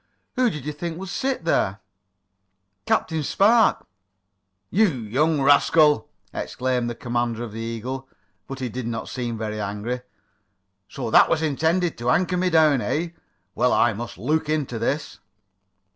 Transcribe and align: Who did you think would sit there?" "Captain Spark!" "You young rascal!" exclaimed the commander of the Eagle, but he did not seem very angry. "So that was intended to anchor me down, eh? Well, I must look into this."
Who 0.35 0.49
did 0.49 0.65
you 0.65 0.71
think 0.73 0.97
would 0.97 1.09
sit 1.09 1.45
there?" 1.45 1.79
"Captain 2.87 3.21
Spark!" 3.21 3.85
"You 4.71 4.87
young 4.87 5.43
rascal!" 5.43 6.09
exclaimed 6.33 6.89
the 6.89 6.95
commander 6.95 7.43
of 7.43 7.51
the 7.51 7.59
Eagle, 7.59 8.09
but 8.47 8.57
he 8.61 8.67
did 8.67 8.87
not 8.87 9.09
seem 9.09 9.37
very 9.37 9.61
angry. 9.61 10.01
"So 10.89 11.11
that 11.11 11.29
was 11.29 11.43
intended 11.43 11.99
to 11.99 12.09
anchor 12.09 12.35
me 12.37 12.49
down, 12.49 12.81
eh? 12.81 13.09
Well, 13.53 13.71
I 13.73 13.93
must 13.93 14.17
look 14.17 14.49
into 14.49 14.79
this." 14.79 15.19